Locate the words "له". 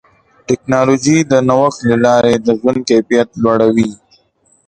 1.89-1.95